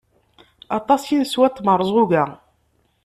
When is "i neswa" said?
1.13-1.47